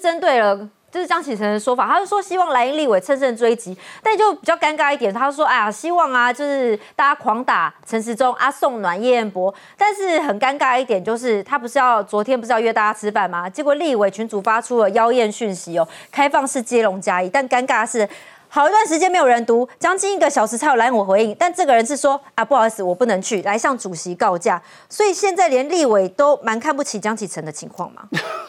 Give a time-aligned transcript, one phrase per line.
[0.00, 0.68] 针对了。
[0.92, 13.48] 就是江启臣的说法，他就说希望莱茵立委趁胜追击，但就比较尴尬一点，他说哎呀，希望啊，就是大家狂打陈时中、啊宋暖、叶彦博，但是很尴尬一点，就是他不是要昨天不是要约大家吃饭吗？
[13.48, 18.08] 结果立委群主发出了妖艳讯息哦，开放式接龙加一，但尴尬的是。
[18.52, 21.32] 好一段时间没有人读，将近一个小时才有来我回应。
[21.38, 24.60] 但这个人是说啊，不好意思，我不能去，来向主席告假。
[24.88, 28.02] 所以现在连立委都蛮看不起江启臣的情况嘛。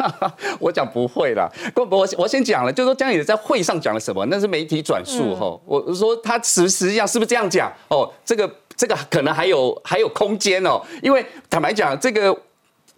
[0.58, 5.56] 我讲不会啦，我我我先讲了，就是说江启臣在会上讲了什么，那是媒体转述哈。
[5.68, 8.12] 我说他实实际上是不是这样讲哦？
[8.26, 12.36] 这个这个可能还有还有空间哦，因为坦白讲，这个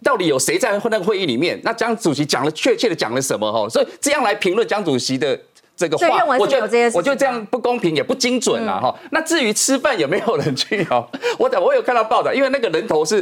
[0.02, 1.60] 到底有谁在那个会议里面？
[1.62, 3.68] 那江主席讲了确切的讲了什么哈？
[3.68, 5.38] 所以这样来评论江主席的。
[5.76, 8.94] 这个话，我觉得我觉得这样不公平，也不精准啊哈。
[9.10, 11.06] 那至于吃饭有没有人去哦？
[11.38, 13.20] 我等我有看到报道，因为那个人头是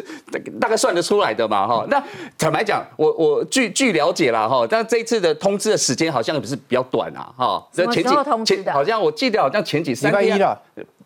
[0.61, 1.87] 大概算得出来的嘛哈。
[1.89, 2.03] 那
[2.37, 7.67] 坦白讲，我我据据了解了哈，但这一次的通知的时间好像不是比较短啊哈。
[7.73, 8.05] 前几
[8.45, 10.61] 前好像我记得好像前几三天了。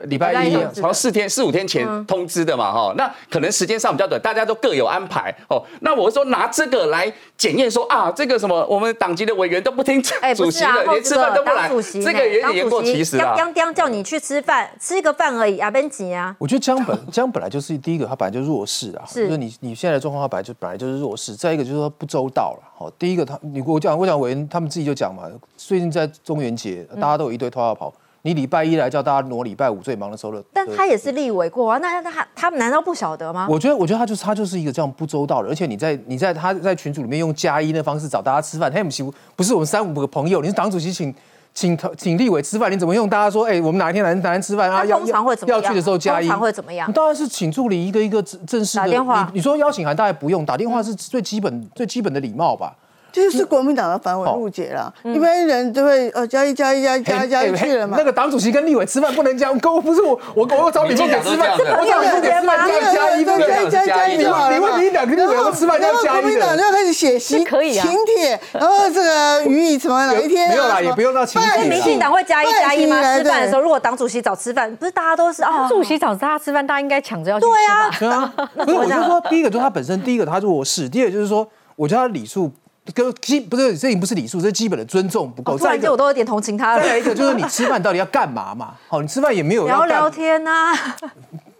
[0.05, 5.63] 礼拜一，好像四天四五天前通知的嘛，哈，那可能时间上比较短，大家都各有安排哦。
[5.81, 10.03] 那我说拿这个来检验，说啊，这个什么，我们党籍的委员都不听
[10.35, 11.69] 主席的，连吃饭都不来，
[12.05, 13.35] 这个也言过其实啊。
[13.37, 16.35] 江江叫你去吃饭，吃一个饭而已，阿边急啊。
[16.39, 21.35] 我觉得江本 江本来就是第一个，他本来就弱势啊，就是你你现在的状况，他本来就本来就是弱势。
[21.35, 25.23] 再一个就是说不周到了，好，第一个他你我讲我讲委员他们自己就讲嘛，
[25.57, 27.93] 最近在中元节，大家都有一堆拖要跑。
[28.27, 33.47] 你礼拜一来叫大家挪礼拜五最忙的时候了，但他也是立委过啊，那他他们难道不晓得吗？
[33.49, 39.05] 我觉得，我觉得他就是他就是一个这样不周到的，而且你在你在他在群组里面用加一的方式找大家吃饭，他不是
[39.37, 41.15] 不是我们三五个朋友，你是党主席请
[41.55, 44.85] 请请立委吃饭，你怎么用大家说，哎，我们哪一天来哪天吃饭啊？
[44.85, 46.91] 通常会怎么要去的时候加一，通常会怎么样？
[46.93, 49.31] 当然是请助理一个一个正式打电话。
[49.33, 52.75] 你说邀请函大概不用，打电话是最基本最基本的礼貌吧。
[53.17, 57.97] 这就是国民党的繁文缛节了，一般人都会呃加一加一加一加一加一去了嘛。
[57.97, 63.71] 那个党主席跟立委吃饭不能加，我不是我我我找李凤给吃饭，我找李凤给吃饭要加一，加一对？
[63.71, 64.55] 加加一就好了。
[64.55, 70.51] 你问你两个立委吃饭要加一国民党就要开始写信，可以啊，请帖，然后这个予以什么哪一天？
[70.51, 71.65] 没有啦，也不用到请帖。
[71.65, 73.01] 民进党会加一加一吗？
[73.17, 75.67] 吃饭的时候，如果党主席找吃饭，不是大家都是啊？
[75.71, 77.47] 主席找大家吃饭，大家应该抢着要去
[77.93, 78.31] 吃啊。
[78.55, 82.53] 不是，我就说第一个就是他本身，第一个他弱势，第二个就是说，我觉得他礼数。
[82.95, 85.59] 跟基不是这已经不是礼数，这是基本的尊重不够。
[85.59, 86.83] 突然间我都有点同情他了。
[86.83, 88.75] 再来一个就是你吃饭到底要干嘛嘛？
[88.89, 90.73] 好，你吃饭也没有聊聊天呐。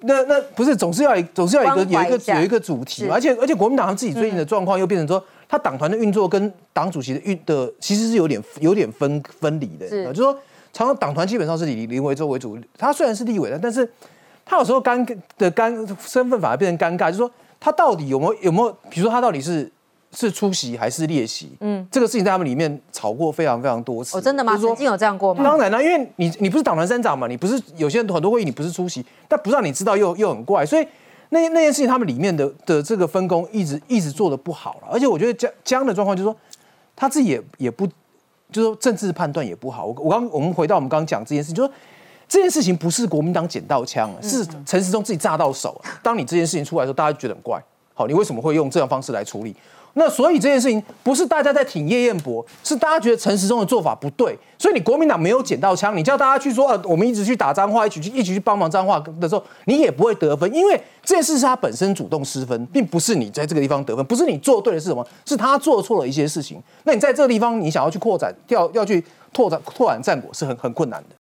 [0.01, 9.89] 那那不是总是要总是要一个有一个有一个主题，而且而且国民党自己最近的状况又变成说，他党团的运作跟党主席的运的其实是有点有点分分离的。
[9.89, 10.33] 就是说，
[10.73, 13.89] 常常党团基本上是以林维洲为主，他虽然是立委的，但是
[14.45, 15.05] 他有时候尴
[15.37, 19.69] 的尴身份反而变成尴尬，就是说他到底有没有有没有，比如说他到底是。
[20.19, 21.51] 是出席还是列席？
[21.61, 24.17] 嗯，这个事情在他们里面吵过非常非常多次。
[24.17, 24.57] 哦，真的吗？
[24.57, 25.45] 曾经有这样过吗？
[25.45, 30.89] 当然了，因为你你不是党团三长嘛，你不是有些人很多会议你不是出席，但不让你知道又又很怪，所以
[31.29, 34.89] 那那件事情他们里面的的这个分工一直一直做的不好了。
[34.91, 36.35] 而且我觉得江江的状况就是说
[36.95, 37.87] 他自己也也不
[38.51, 39.85] 就是说政治判断也不好。
[39.85, 41.75] 我我刚我们回到我们刚刚讲这件事情，就说
[42.27, 45.79] 这件事情不是国民党捡到枪，是陈时中自己炸到手。
[46.03, 47.63] 当你这件事情出来的时候，大家觉得很怪。
[47.99, 49.57] 好，你为什么会用这样方式来处理？
[49.95, 66.63] 那所以这件事情不是大家在挺叶彦博，是大家觉得陈时中的做法不对，所以你国民党没有捡到枪，你叫大家去说，呃，我们一直去打脏话，一起去一起去帮忙脏话的时候，你也不会得分，因为这件事是他本身主动失分，并不是你在这个地方得分，不是你做对的是什么，是他做错了一些事情。
[66.85, 69.03] 那你在这个地方，你想要去扩展，要要去
[69.33, 71.17] 拓展拓展战果是很很困难的。